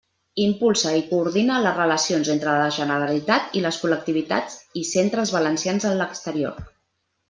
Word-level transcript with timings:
Impulsa 0.43 0.93
i 0.99 1.03
coordina 1.11 1.59
les 1.65 1.75
relacions 1.81 2.33
entre 2.37 2.57
la 2.63 2.73
Generalitat 2.79 3.55
i 3.61 3.65
les 3.69 3.81
col·lectivitats 3.85 4.59
i 4.85 4.87
centres 4.97 5.39
valencians 5.41 5.91
en 5.93 5.99
l'exterior. 6.05 6.63